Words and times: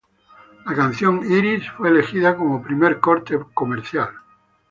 La 0.65 0.73
canción 0.73 1.31
"Iris" 1.31 1.63
fue 1.77 1.89
elegida 1.89 2.35
como 2.35 2.63
primer 2.63 2.99
corte 2.99 3.37
comercial. 3.53 4.09